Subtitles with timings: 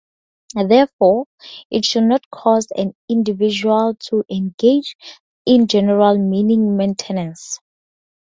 [0.55, 1.27] Therefore,
[1.69, 4.95] it should not cause an individual to engage
[5.45, 7.59] in general meaning maintenance.